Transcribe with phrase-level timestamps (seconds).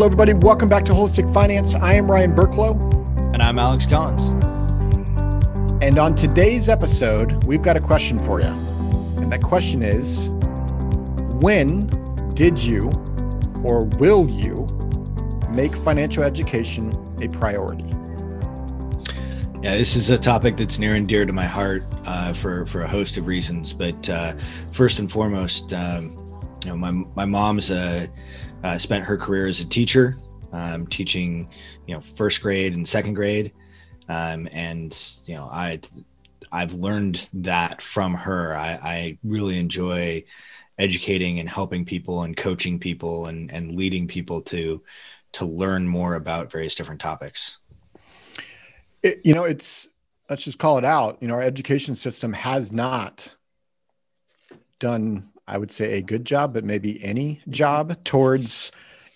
[0.00, 0.32] Hello, everybody.
[0.32, 1.74] Welcome back to Holistic Finance.
[1.74, 2.74] I am Ryan Burklow.
[3.34, 4.32] And I'm Alex Collins.
[5.84, 8.46] And on today's episode, we've got a question for you.
[8.46, 10.30] And that question is
[11.38, 11.86] When
[12.32, 12.86] did you
[13.62, 14.64] or will you
[15.50, 17.94] make financial education a priority?
[19.62, 22.80] Yeah, this is a topic that's near and dear to my heart uh, for for
[22.80, 23.74] a host of reasons.
[23.74, 24.32] But uh,
[24.72, 26.16] first and foremost, um,
[26.64, 28.08] you know, my my mom's a
[28.64, 30.18] uh, spent her career as a teacher,
[30.52, 31.48] um, teaching,
[31.86, 33.52] you know, first grade and second grade,
[34.08, 34.96] um, and
[35.26, 35.80] you know, I
[36.52, 38.56] I've learned that from her.
[38.56, 40.24] I, I really enjoy
[40.78, 44.82] educating and helping people and coaching people and and leading people to
[45.32, 47.58] to learn more about various different topics.
[49.02, 49.88] It, you know, it's
[50.28, 51.18] let's just call it out.
[51.20, 53.34] You know, our education system has not
[54.78, 58.70] done I would say a good job, but maybe any job towards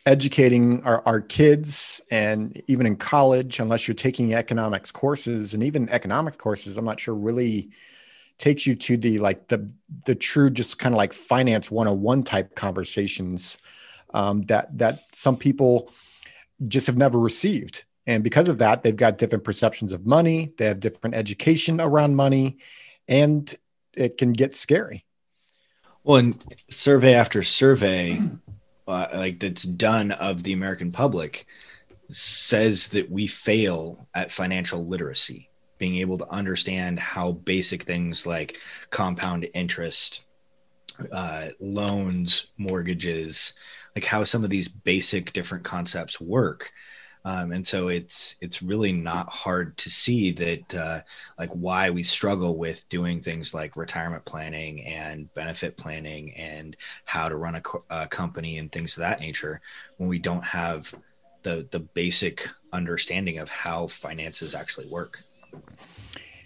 [0.04, 5.88] educating our, our kids and even in college, unless you're taking economics courses and even
[5.90, 7.70] economics courses, I'm not sure really
[8.36, 9.70] takes you to the like the
[10.06, 13.58] the true just kind of like finance 101 type conversations
[14.12, 15.92] um, that that some people
[16.66, 17.84] just have never received.
[18.08, 22.16] And because of that they've got different perceptions of money they have different education around
[22.16, 22.58] money
[23.06, 23.54] and
[23.94, 25.03] it can get scary
[26.04, 28.20] well, and survey after survey,
[28.86, 31.46] uh, like that's done of the American public,
[32.10, 38.58] says that we fail at financial literacy, being able to understand how basic things like
[38.90, 40.20] compound interest,
[41.10, 43.54] uh, loans, mortgages,
[43.96, 46.70] like how some of these basic different concepts work
[47.26, 51.00] um, and so it's it's really not hard to see that uh,
[51.38, 57.28] like why we struggle with doing things like retirement planning and benefit planning and how
[57.28, 59.60] to run a, co- a company and things of that nature
[59.96, 60.94] when we don't have
[61.44, 65.22] the the basic understanding of how finances actually work.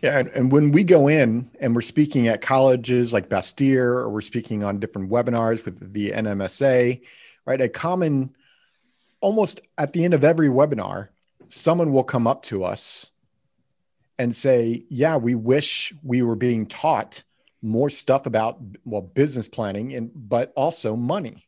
[0.02, 4.10] Yeah, and, and, when we go in and we're speaking at colleges like Bastyr, or
[4.10, 7.00] we're speaking on different webinars with the NMSA,
[7.46, 7.60] right?
[7.60, 8.32] A common
[9.20, 11.08] almost at the end of every webinar,
[11.48, 13.10] someone will come up to us
[14.18, 17.22] and say, Yeah, we wish we were being taught
[17.60, 21.46] more stuff about well business planning and but also money.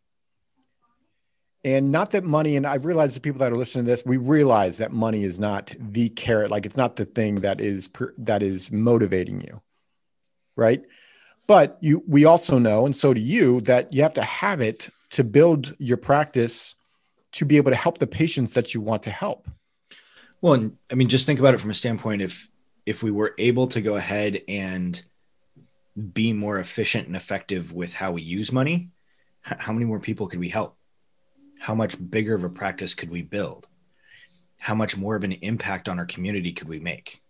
[1.62, 4.16] And not that money and i realize the people that are listening to this we
[4.16, 8.42] realize that money is not the carrot like it's not the thing that is that
[8.42, 9.60] is motivating you
[10.60, 10.82] right?
[11.46, 14.88] But you we also know and so do you that you have to have it
[15.10, 16.76] to build your practice
[17.32, 19.48] to be able to help the patients that you want to help.
[20.40, 22.48] Well, and I mean, just think about it from a standpoint if
[22.86, 25.02] if we were able to go ahead and
[26.12, 28.90] be more efficient and effective with how we use money,
[29.42, 30.76] how many more people could we help?
[31.58, 33.66] How much bigger of a practice could we build?
[34.58, 37.22] How much more of an impact on our community could we make?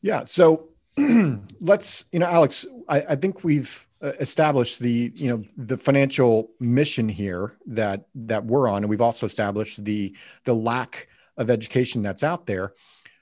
[0.00, 0.24] Yeah.
[0.24, 0.68] So
[1.60, 6.50] let's, you know, Alex, I, I think we've uh, established the you know the financial
[6.60, 8.82] mission here that that we're on.
[8.82, 12.74] And we've also established the the lack of education that's out there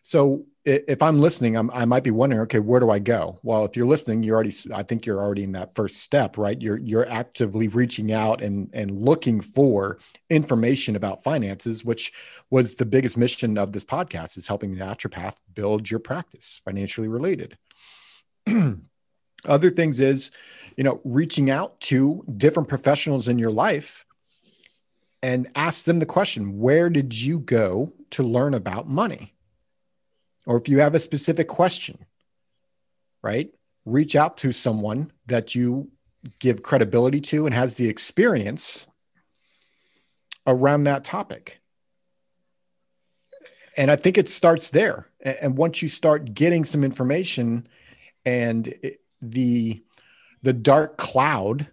[0.03, 3.39] so if i'm listening I'm, i might be wondering okay where do i go?
[3.43, 6.61] Well if you're listening you're already i think you're already in that first step right?
[6.61, 9.99] You're you're actively reaching out and and looking for
[10.31, 12.13] information about finances which
[12.51, 17.59] was the biggest mission of this podcast is helping naturopath build your practice financially related.
[19.45, 20.31] Other things is
[20.77, 24.07] you know reaching out to different professionals in your life
[25.25, 29.35] and ask them the question where did you go to learn about money
[30.47, 31.99] or if you have a specific question
[33.23, 33.51] right
[33.85, 35.91] reach out to someone that you
[36.39, 38.87] give credibility to and has the experience
[40.47, 41.59] around that topic.
[43.77, 45.09] And i think it starts there.
[45.21, 47.67] And once you start getting some information
[48.25, 48.75] and
[49.21, 49.83] the
[50.43, 51.67] the dark cloud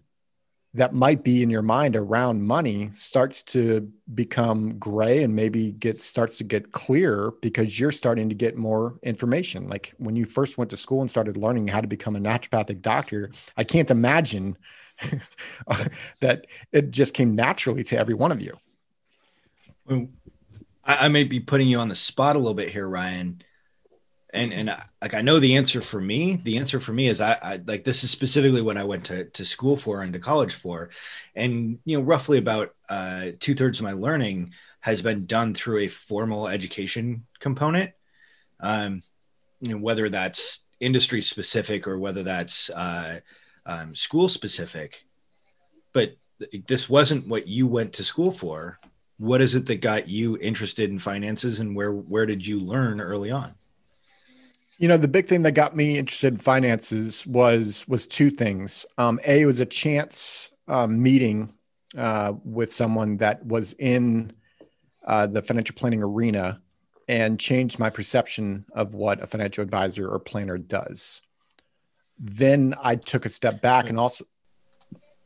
[0.76, 6.00] that might be in your mind around money starts to become gray and maybe get
[6.02, 9.68] starts to get clear because you're starting to get more information.
[9.68, 12.82] Like when you first went to school and started learning how to become a naturopathic
[12.82, 14.58] doctor i can't imagine
[16.20, 18.58] that it just came naturally to every one of you.
[20.84, 23.42] I, I may be putting you on the spot a little bit here ryan
[24.34, 26.36] and and I, like I know the answer for me.
[26.44, 29.26] The answer for me is I, I like this is specifically what I went to
[29.26, 30.90] to school for and to college for,
[31.36, 35.80] and you know roughly about uh, two thirds of my learning has been done through
[35.80, 37.92] a formal education component.
[38.60, 39.02] Um,
[39.62, 43.20] you know whether that's industry specific or whether that's uh,
[43.66, 45.06] um, school specific,
[45.94, 46.16] but
[46.68, 48.80] this wasn't what you went to school for.
[49.18, 53.02] what is it that got you interested in finances and where where did you learn
[53.02, 53.54] early on
[54.80, 58.86] you know the big thing that got me interested in finances was was two things
[58.98, 61.54] um, a was a chance um, meeting
[61.98, 64.32] uh, with someone that was in
[65.06, 66.62] uh, the financial planning arena
[67.08, 71.22] and changed my perception of what a financial advisor or planner does
[72.18, 74.26] then i took a step back and also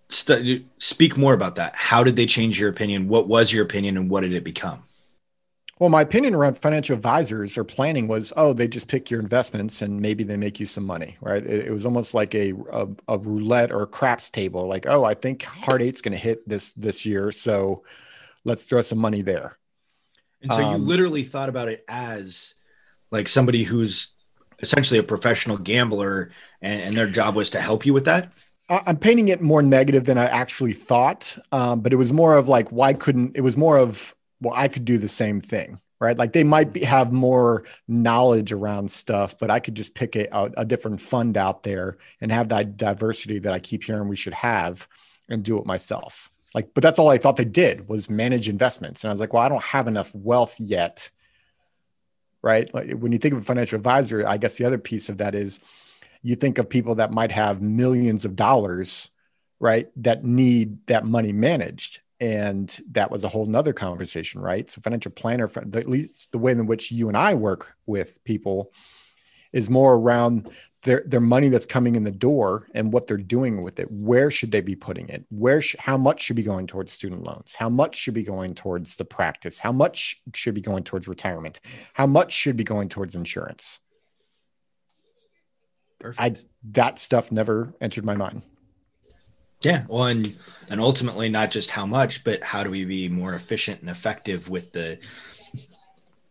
[0.10, 1.76] speak more about that.
[1.76, 3.08] How did they change your opinion?
[3.08, 4.84] What was your opinion and what did it become?
[5.80, 9.82] Well, my opinion around financial advisors or planning was, oh, they just pick your investments
[9.82, 11.44] and maybe they make you some money, right?
[11.44, 14.68] It, it was almost like a, a, a roulette or a craps table.
[14.68, 17.84] Like, oh, I think Hard Eight's going to hit this this year, so
[18.46, 19.58] let's throw some money there.
[20.42, 22.54] And so um, you literally thought about it as
[23.12, 24.14] like somebody who's
[24.60, 26.32] essentially a professional gambler,
[26.62, 28.32] and, and their job was to help you with that.
[28.70, 32.48] I'm painting it more negative than I actually thought, um, but it was more of
[32.48, 33.36] like, why couldn't?
[33.36, 36.18] It was more of, well, I could do the same thing, right?
[36.18, 36.90] Like they might be, mm-hmm.
[36.90, 41.38] have more knowledge around stuff, but I could just pick a, a, a different fund
[41.38, 44.88] out there and have that diversity that I keep hearing we should have,
[45.30, 46.30] and do it myself.
[46.54, 49.34] Like, but that's all I thought they did was manage investments, and I was like,
[49.34, 51.10] well, I don't have enough wealth yet,
[52.42, 52.72] right?
[52.74, 55.34] Like when you think of a financial advisor, I guess the other piece of that
[55.34, 55.62] is
[56.22, 59.10] you think of people that might have millions of dollars,
[59.60, 59.90] right?
[59.96, 62.02] That need that money managed.
[62.20, 64.70] And that was a whole nother conversation, right?
[64.70, 68.72] So financial planner, at least the way in which you and I work with people
[69.52, 70.50] is more around
[70.82, 73.90] their, their money that's coming in the door and what they're doing with it.
[73.92, 75.26] Where should they be putting it?
[75.30, 77.56] Where, sh- how much should be going towards student loans?
[77.56, 79.60] How much should be going towards the practice?
[79.60, 81.62] How much should be going towards retirement?
[81.94, 83.80] How much should be going towards insurance?
[86.00, 86.20] Perfect.
[86.20, 86.36] I
[86.72, 88.42] that stuff never entered my mind.
[89.64, 90.36] Yeah, well, and
[90.70, 94.50] and ultimately not just how much, but how do we be more efficient and effective
[94.50, 95.00] with the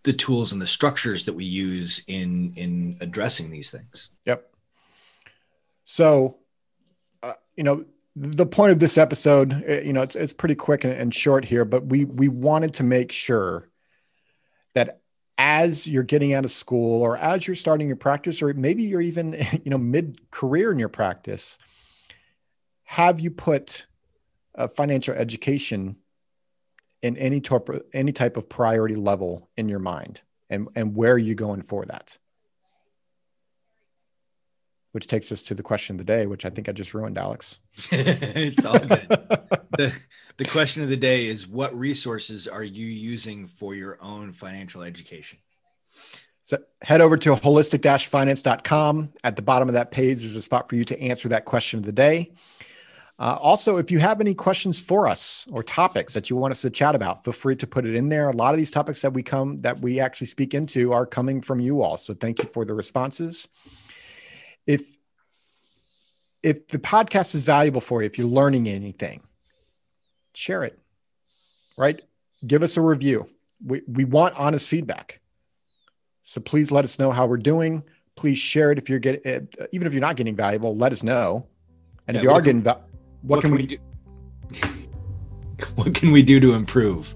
[0.03, 4.11] the tools and the structures that we use in in addressing these things.
[4.27, 4.53] Yep.
[5.85, 6.39] So,
[7.23, 7.85] uh, you know,
[8.17, 11.45] the point of this episode, uh, you know, it's it's pretty quick and, and short
[11.45, 13.69] here, but we we wanted to make sure
[14.75, 15.01] that
[15.39, 19.01] as you're getting out of school or as you're starting your practice or maybe you're
[19.01, 19.33] even
[19.65, 21.59] you know mid career in your practice
[22.93, 23.87] have you put
[24.55, 25.97] a financial education
[27.01, 31.19] in any type any type of priority level in your mind and and where are
[31.19, 32.19] you going for that
[34.91, 37.17] which takes us to the question of the day, which I think I just ruined,
[37.17, 37.61] Alex.
[37.91, 39.09] it's all good.
[39.79, 39.99] the,
[40.37, 44.83] the question of the day is what resources are you using for your own financial
[44.83, 45.39] education?
[46.43, 49.15] So head over to holistic finance.com.
[49.25, 51.79] At the bottom of that page, there's a spot for you to answer that question
[51.79, 52.33] of the day.
[53.19, 56.63] Uh, also, if you have any questions for us or topics that you want us
[56.63, 58.31] to chat about, feel free to put it in there.
[58.31, 61.41] A lot of these topics that we come that we actually speak into are coming
[61.41, 61.97] from you all.
[61.97, 63.49] So thank you for the responses
[64.67, 64.97] if
[66.43, 69.23] if the podcast is valuable for you, if you're learning anything,
[70.35, 70.79] share it.
[71.77, 72.01] Right?
[72.47, 73.29] Give us a review.
[73.65, 75.21] We we want honest feedback.
[76.23, 77.83] So please let us know how we're doing.
[78.17, 81.47] Please share it if you're getting even if you're not getting valuable, let us know.
[82.07, 82.85] And yeah, if you are getting va-
[83.23, 83.79] what, what, can, we, we do?
[85.75, 87.15] what can we do to improve?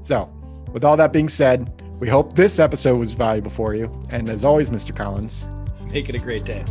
[0.00, 0.30] So,
[0.72, 3.98] with all that being said, we hope this episode was valuable for you.
[4.10, 4.94] And as always, Mr.
[4.94, 5.48] Collins,
[5.96, 6.64] Make it a great day.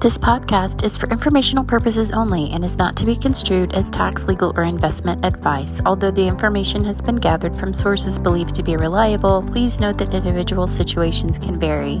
[0.00, 4.22] This podcast is for informational purposes only and is not to be construed as tax,
[4.24, 5.80] legal, or investment advice.
[5.84, 10.14] Although the information has been gathered from sources believed to be reliable, please note that
[10.14, 12.00] individual situations can vary.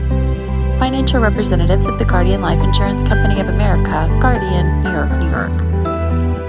[0.79, 5.74] Financial representatives of the Guardian Life Insurance Company of America, Guardian, New York, New York.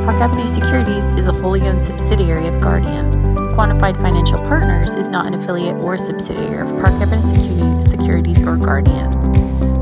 [0.06, 3.12] Park Avenue Securities is a wholly owned subsidiary of Guardian.
[3.56, 9.34] Quantified Financial Partners is not an affiliate or subsidiary of Park Avenue Securities or Guardian.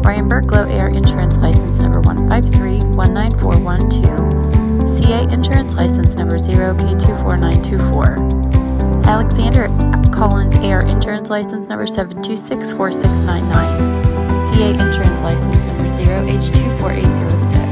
[0.02, 9.06] Brian Burklow, AR Insurance License Number 153-19412, CA Insurance License Number 0K24924.
[9.06, 9.68] Alexander
[10.14, 17.63] Collins, AR Insurance License Number 7264699, CA Insurance License Number 0H24807.